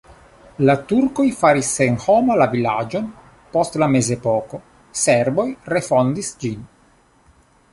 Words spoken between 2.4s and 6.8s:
la vilaĝon post la mezepoko, serboj refondis ĝin.